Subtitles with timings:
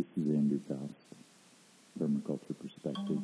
[0.00, 0.94] This is Andrew Faust,
[2.00, 3.20] Permaculture Perspectives.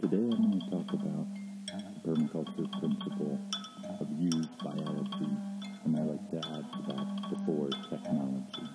[0.00, 1.26] Today I'm going to talk about
[1.66, 3.40] the permaculture principle
[3.98, 5.34] of used biology,
[5.84, 8.68] and I like to add to that before technology.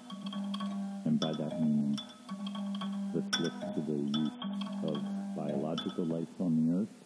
[1.05, 1.97] And by that meaning,
[3.13, 4.39] let's look to the use
[4.83, 4.97] of
[5.37, 6.97] biological life on the earth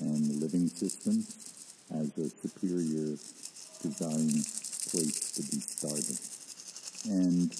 [0.00, 3.18] and living systems as a superior
[3.82, 4.30] design
[4.88, 6.18] place to be started.
[7.10, 7.54] And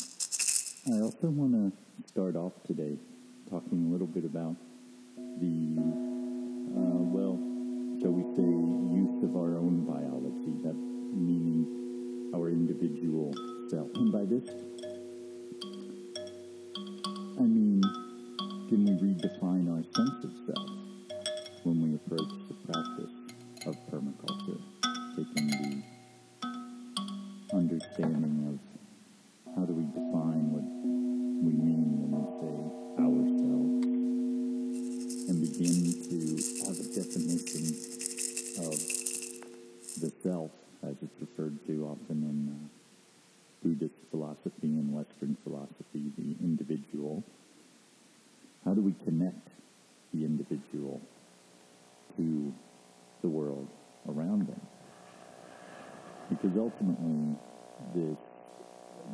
[0.91, 1.71] I also want to
[2.09, 2.99] start off today
[3.49, 4.57] talking a little bit about
[5.39, 7.39] the, uh, well,
[8.03, 13.33] shall we say, use of our own biology, that meaning our individual
[13.71, 13.95] self.
[13.95, 14.43] And by this,
[40.33, 40.51] self
[40.83, 42.69] as it's referred to often in uh,
[43.63, 47.23] Buddhist philosophy and Western philosophy, the individual.
[48.65, 49.49] How do we connect
[50.13, 51.01] the individual
[52.17, 52.53] to
[53.23, 53.69] the world
[54.09, 54.67] around them?
[56.29, 57.37] Because ultimately,
[57.95, 58.17] this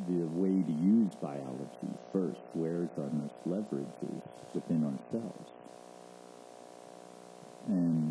[0.07, 4.21] the way to use biology first, where's our most leverage is
[4.53, 5.49] within ourselves.
[7.67, 8.08] And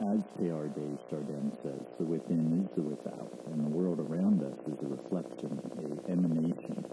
[0.00, 0.74] as Teilhard
[1.10, 5.60] Chardin says, the within is the without, and the world around us is a reflection,
[5.78, 6.84] a emanation,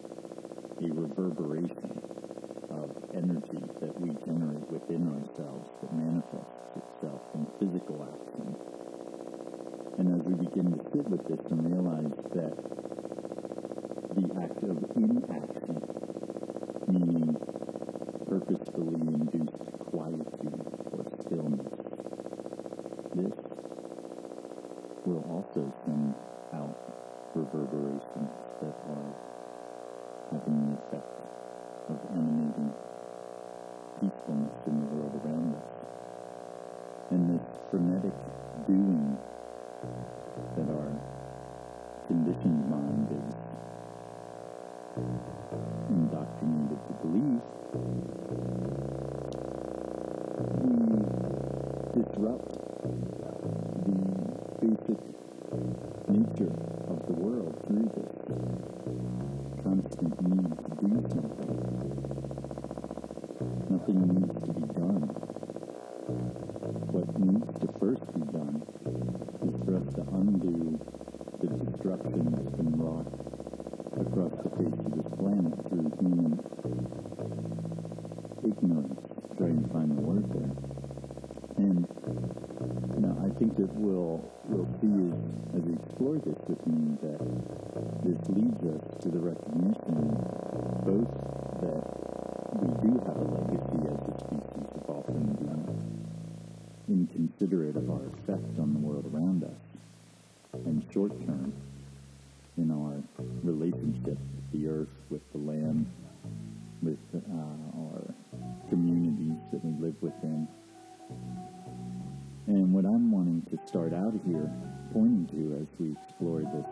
[0.82, 2.02] a reverberation
[2.72, 8.56] of energy that we generate within ourselves that manifests itself in physical action.
[9.98, 12.56] And as we begin to sit with this and realize that
[14.16, 15.82] the act of inaction,
[16.88, 17.38] meaning
[18.30, 21.72] purposefully induced quietude or stillness.
[23.14, 23.34] This
[25.08, 26.14] will also send
[26.54, 26.76] out
[27.34, 28.28] reverberations
[28.60, 29.08] that are
[30.32, 31.16] having the effect
[31.88, 32.74] of animating
[34.02, 35.70] peacefulness in the world around us.
[37.12, 38.12] And this frenetic
[38.68, 39.18] doing
[40.58, 40.92] that our
[42.08, 43.32] conditioned mind is
[45.90, 47.42] indoctrinated to believe,
[51.96, 53.77] we disrupt
[54.62, 54.98] basic
[56.10, 56.54] nature
[56.90, 58.14] of the world through this
[59.64, 61.62] constant need to do something.
[63.70, 65.04] Nothing needs to be done.
[66.92, 68.64] What needs to first be done
[69.46, 70.80] is for us to undo
[71.42, 73.08] the destruction that's been wrought
[74.02, 76.34] across the face of this planet through human
[78.44, 79.00] ignorance,
[79.38, 80.54] trying to find the word there.
[81.58, 81.86] And
[82.60, 87.20] know, I think that we'll we'll see as, as we explore this with me that
[88.04, 90.18] this leads us to the recognition
[90.88, 91.12] both
[91.62, 91.84] that
[92.62, 95.68] we do have a legacy as a species of often being
[96.90, 100.64] inconsiderate of our effect on the world around us.
[100.66, 101.54] And short term,
[102.58, 103.04] in our
[103.44, 105.86] relationship with the earth, with the land,
[106.82, 108.14] with uh, our
[108.70, 110.48] communities that we live within.
[112.78, 114.54] What I'm wanting to start out here
[114.94, 116.70] pointing to as we explore this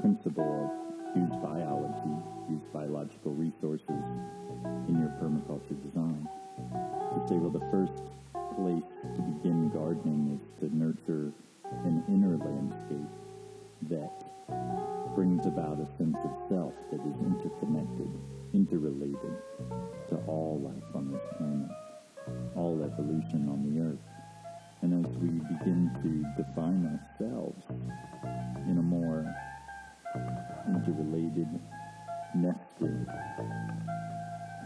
[0.00, 0.72] principle of
[1.12, 2.16] use biology,
[2.48, 4.00] use biological resources
[4.88, 6.24] in your permaculture design,
[6.72, 8.00] to say, well, the first
[8.56, 11.36] place to begin gardening is to nurture
[11.84, 13.12] an inner landscape
[13.92, 14.24] that
[15.14, 18.08] brings about a sense of self that is interconnected,
[18.54, 19.36] interrelated
[20.08, 21.68] to all life on this planet,
[22.56, 24.13] all evolution on the earth.
[24.84, 27.64] And as we begin to define ourselves
[28.68, 29.24] in a more
[30.68, 31.48] interrelated,
[32.36, 33.08] nested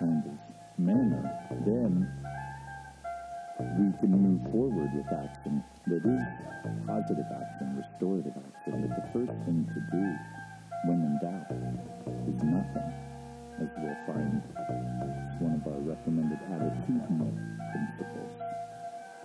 [0.01, 0.35] kind of
[0.77, 1.23] manner,
[1.65, 2.11] then
[3.79, 6.23] we can move forward with action that is
[6.85, 8.91] positive action, restorative action.
[8.91, 10.03] But the first thing to do
[10.91, 11.47] when in doubt
[12.27, 12.91] is nothing,
[13.63, 14.43] as we'll find
[15.39, 17.31] one of our recommended attitudinal
[17.71, 18.38] principles.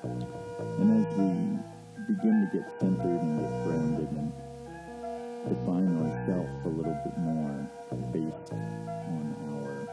[0.04, 1.32] And as we
[2.14, 4.32] begin to get centered and get grounded and
[5.48, 7.56] define ourselves a little bit more
[8.12, 9.88] based on our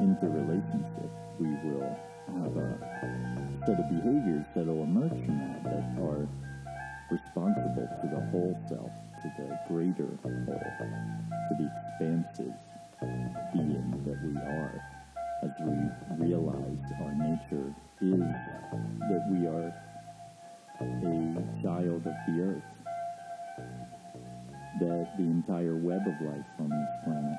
[0.00, 1.94] interrelationship, we will
[2.40, 2.80] have a
[3.66, 6.26] set of behaviors that will emerge from that that are
[7.10, 12.54] responsible to the whole self, to the greater whole, to the expansive
[13.52, 14.91] being that we are,
[15.42, 18.20] as we realize our nature is
[19.08, 19.72] that we are
[20.80, 22.62] a child of the earth,
[24.80, 27.38] that the entire web of life on this planet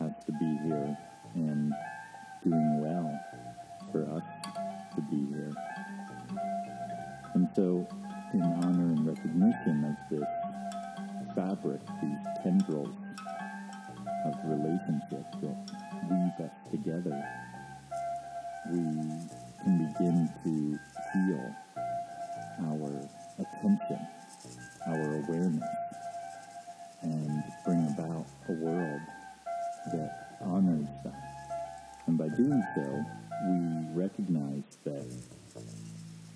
[0.00, 0.96] has to be here
[1.34, 1.72] and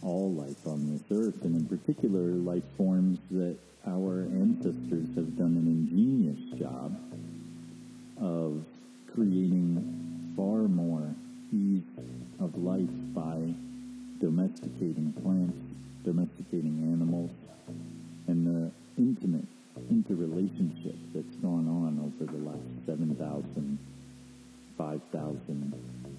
[0.02, 3.56] all life on this earth, and in particular life forms that
[3.86, 6.96] our ancestors have done an ingenious job
[8.20, 8.64] of
[9.14, 11.14] creating far more
[11.52, 11.82] ease
[12.40, 13.54] of life by
[14.20, 15.56] domesticating plants,
[16.04, 17.30] domesticating animals,
[18.28, 19.46] and the intimate
[19.90, 23.78] interrelationship that's gone on over the last 7,000,
[24.78, 25.74] 5,000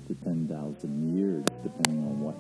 [0.08, 2.36] to 10,000 years, depending on what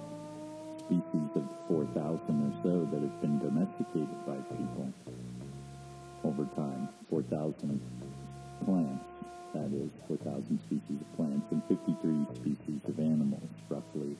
[0.93, 4.93] species of 4,000 or so that have been domesticated by people
[6.23, 6.89] over time.
[7.09, 7.81] 4,000
[8.65, 9.05] plants,
[9.53, 14.15] that is, 4,000 species of plants, and 53 species of animals, roughly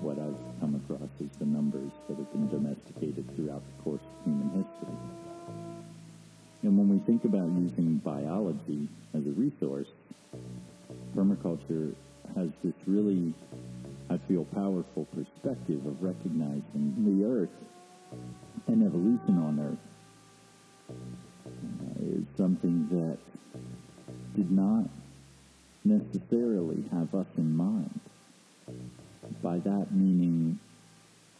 [0.00, 4.24] what I've come across is the numbers that have been domesticated throughout the course of
[4.24, 4.96] human history.
[6.62, 9.88] And when we think about using biology as a resource,
[11.16, 11.94] permaculture
[12.36, 13.34] has this really,
[14.10, 17.48] I feel, powerful perspective of recognizing the earth
[18.66, 19.78] and evolution on earth
[21.50, 23.18] uh, is something that
[24.36, 24.84] did not
[25.84, 28.00] necessarily have us in mind.
[29.42, 30.58] By that meaning,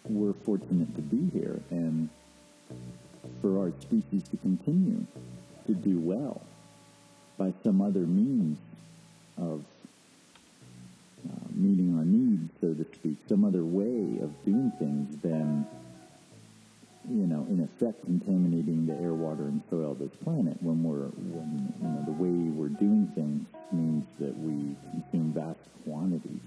[0.08, 2.08] we're fortunate to be here and
[3.40, 5.06] for our species to continue
[5.66, 6.42] to do well
[7.38, 8.58] by some other means
[9.38, 9.64] of
[11.28, 12.03] uh, meeting our
[12.60, 15.66] so to speak, some other way of doing things than,
[17.10, 20.56] you know, in effect contaminating the air, water, and soil of this planet.
[20.60, 25.60] When we're, when, you know, the way we're doing things means that we consume vast
[25.84, 26.40] quantities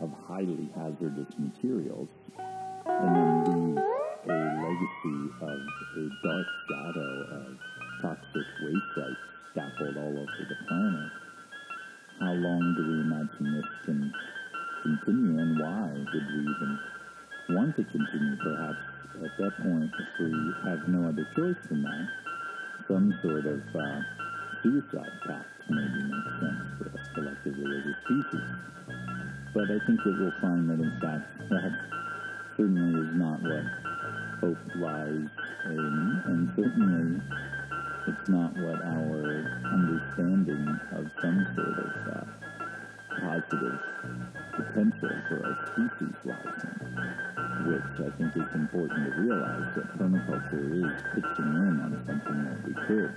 [0.00, 2.08] of highly hazardous materials
[17.78, 18.36] to continue?
[18.42, 18.82] Perhaps
[19.22, 20.34] at that point, if we
[20.66, 22.08] have no other choice than that,
[22.88, 24.00] some sort of uh,
[24.62, 28.50] suicide pact maybe makes sense for us collectively as a species.
[29.54, 31.72] But I think that we'll find that in fact that
[32.56, 33.66] certainly is not what
[34.40, 35.30] hope lies
[35.66, 37.22] in, and certainly
[38.08, 40.66] it's not what our understanding
[40.98, 42.24] of some sort of uh,
[43.20, 43.80] positive
[44.56, 47.27] potential for our species lies in,
[47.68, 52.64] which I think is important to realize that permaculture is pitching in on something that
[52.64, 53.12] we could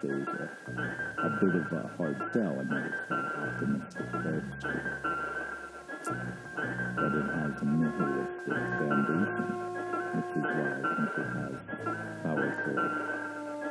[0.00, 0.48] say is a,
[1.20, 4.96] a bit of a hard sell, and that it's that optimistic edge to it.
[6.96, 9.48] But it has a nihilistic foundation,
[10.16, 11.60] which is why I think it has
[12.24, 12.80] powerful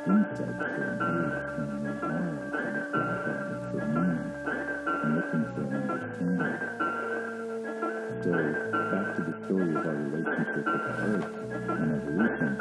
[0.06, 2.46] insights engage when we are kind of
[10.64, 11.24] the earth
[11.68, 12.52] and evolution.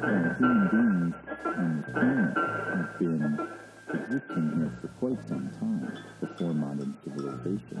[0.00, 1.14] Well, human beings
[1.56, 2.36] and planet
[2.74, 3.48] have been
[3.92, 5.84] existing here for quite some time
[6.20, 7.80] before modern civilization.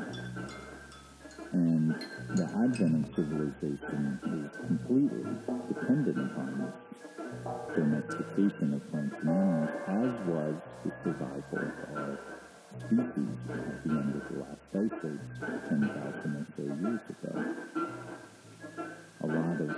[1.52, 1.94] And
[2.34, 5.24] the advent of civilization is completely
[5.68, 6.74] dependent upon this
[7.76, 10.54] domestication of plants and animals, as was
[10.84, 12.18] the survival of our
[12.78, 15.26] species at the end of the last ice age,
[15.68, 17.85] 10,000 or so years ago.
[19.26, 19.76] A lot of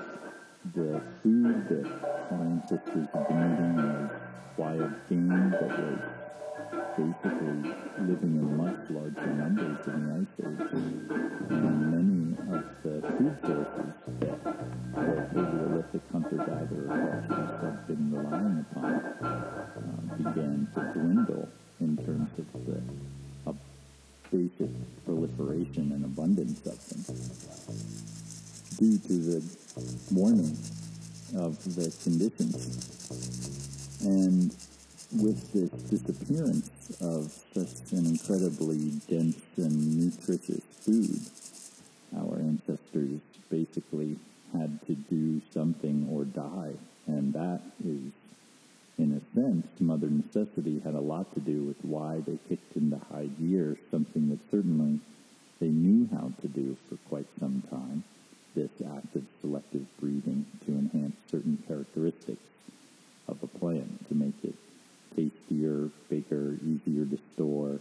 [0.75, 1.87] the food that
[2.28, 4.11] have been eating was
[4.59, 6.00] wild game that was
[6.99, 10.69] basically living in much larger numbers in the ice age.
[11.49, 14.52] And many of the food sources that the
[15.33, 21.49] Paleolithic hunter-gatherer cultures have been relying upon uh, began to dwindle
[21.81, 22.83] in terms of the
[23.47, 23.55] uh,
[24.31, 24.71] basic
[25.07, 27.38] proliferation and abundance of them
[28.79, 29.43] due to the
[30.13, 30.57] warming
[31.37, 32.89] of the conditions.
[34.05, 34.55] And
[35.21, 36.71] with this disappearance
[37.01, 41.21] of such an incredibly dense and nutritious food,
[42.17, 43.21] our ancestors
[43.51, 44.17] basically
[44.53, 46.75] had to do something or die.
[47.07, 48.13] And that is,
[48.99, 52.99] in a sense, Mother Necessity had a lot to do with why they kicked into
[53.11, 55.01] high gear something that certainly
[55.61, 58.05] they knew how to do for quite some time,
[58.59, 62.43] this act of selective breeding to enhance certain characteristics
[63.29, 64.55] of a plant, to make it
[65.15, 67.79] tastier, bigger, easier to store,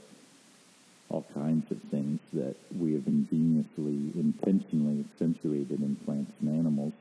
[1.09, 6.93] all kinds of things that we have ingeniously, intentionally accentuated in plants and animals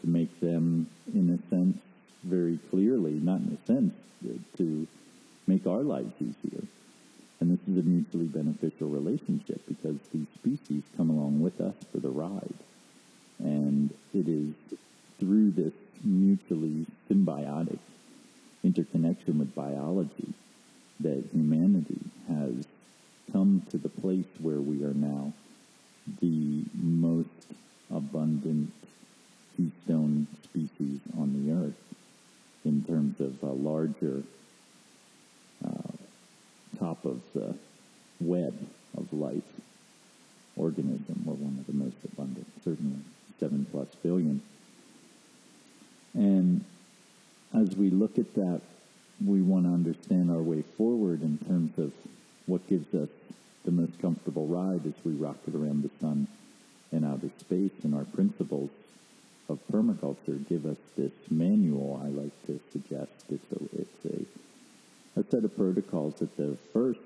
[0.00, 1.78] to make them, in a sense,
[2.22, 3.94] very clearly, not in a sense,
[4.56, 4.86] to
[5.46, 6.62] make our lives easier.
[7.40, 11.98] And this is a mutually beneficial relationship because these species come along with us for
[11.98, 12.54] the ride.
[13.38, 14.52] And it is
[15.18, 15.72] through this
[16.04, 17.78] mutually symbiotic
[18.62, 20.34] interconnection with biology
[21.00, 22.66] that humanity has
[23.32, 25.32] come to the place where we are now
[26.20, 27.28] the most
[27.90, 28.72] abundant
[29.56, 31.74] keystone species on the earth
[32.64, 33.52] in terms of a
[34.02, 35.92] uh,
[36.78, 37.54] top of the
[38.20, 38.54] web
[38.96, 39.42] of life
[40.56, 41.22] organism.
[41.24, 42.98] We're one of the most abundant, certainly
[43.38, 44.42] seven plus billion.
[46.14, 46.64] And
[47.54, 48.60] as we look at that,
[49.24, 51.92] we want to understand our way forward in terms of
[52.46, 53.08] what gives us
[53.64, 56.26] the most comfortable ride as we rocket around the sun
[56.92, 57.72] and outer space.
[57.82, 58.70] And our principles
[59.48, 63.10] of permaculture give us this manual, I like to suggest.
[63.30, 63.38] A,
[63.78, 64.04] it's
[65.16, 67.00] a, a set of protocols at the first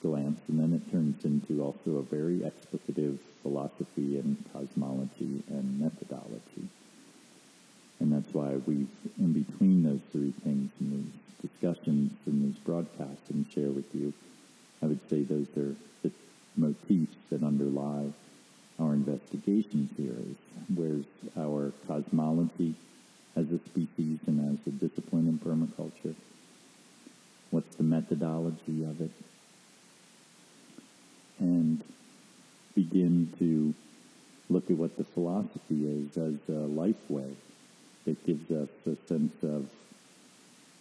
[0.00, 4.47] glance, and then it turns into also a very explicative philosophy and
[32.78, 33.74] begin to
[34.48, 37.32] look at what the philosophy is as a life way
[38.04, 39.68] that gives us a sense of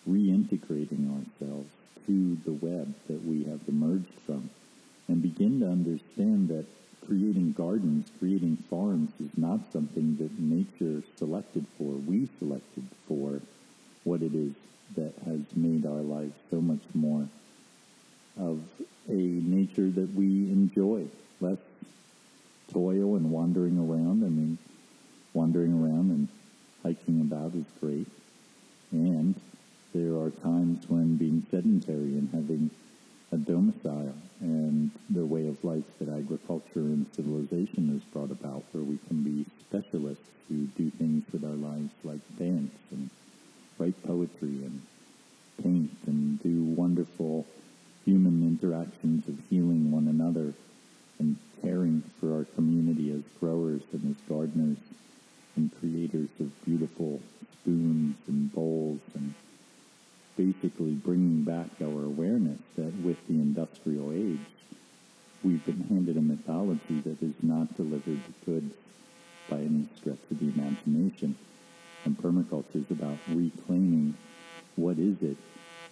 [0.08, 1.70] reintegrating ourselves
[2.06, 4.48] to the web that we have emerged from
[5.08, 6.66] and begin to understand that
[7.08, 11.94] creating gardens, creating farms is not something that nature selected for.
[11.94, 13.42] We selected for
[14.04, 14.54] what it is
[14.96, 17.27] that has made our lives so much more
[18.39, 18.62] of
[19.10, 19.13] a
[19.58, 21.08] nature that we enjoy.
[21.39, 21.58] Less
[22.77, 24.24] toil and wandering around.
[24.24, 24.57] I mean,
[25.34, 26.27] wandering around and
[26.84, 28.07] hiking about is great.
[28.91, 29.34] And
[29.93, 32.69] there are times when being sedentary and having
[33.31, 38.84] a domicile and the way of life that agriculture and civilization has brought about, where
[38.84, 43.10] we can be specialists who do things with our lives like dance and
[43.79, 44.81] write poetry and
[45.63, 47.46] paint and do wonderful
[48.05, 50.53] human interactions of healing one another
[51.19, 54.77] and caring for our community as growers and as gardeners
[55.55, 57.21] and creators of beautiful
[57.51, 59.33] spoons and bowls and
[60.38, 64.47] basically bringing back our awareness that with the industrial age,
[65.41, 68.75] we've been handed a mythology that is not delivered goods
[69.50, 71.36] by any stretch of the imagination.
[72.05, 74.15] And permaculture is about reclaiming
[74.75, 75.38] what is it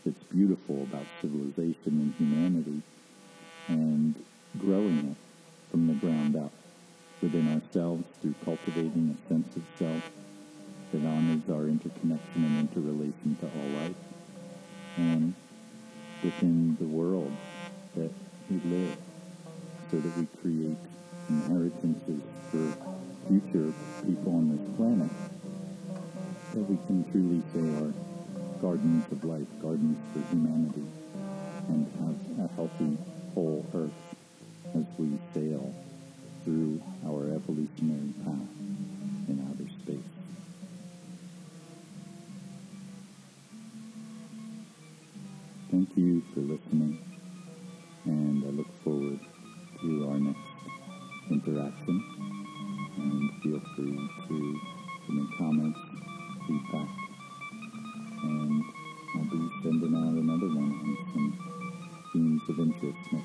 [0.05, 2.81] that's beautiful about civilization and humanity
[3.67, 4.15] and
[4.59, 5.17] growing it
[5.71, 6.51] from the ground up
[7.21, 10.03] within ourselves through cultivating a sense of self
[10.91, 13.95] that honors our interconnection and interrelation to all life.
[14.97, 15.33] And
[16.23, 17.31] within the world
[17.95, 18.11] that
[18.49, 18.95] we live
[19.91, 20.77] so that we create
[21.29, 22.21] inheritances
[22.51, 22.73] for
[23.27, 23.73] future
[24.05, 25.09] people on this planet
[26.53, 27.91] that we can truly say are
[28.61, 30.87] gardens of life, gardens for humanity,
[31.67, 32.34] and have
[54.27, 54.33] to
[55.11, 55.79] me comments,
[56.47, 56.89] feedback,
[58.23, 58.63] and
[59.15, 61.33] I'll be sending out another one on some
[62.11, 63.24] themes of interest next.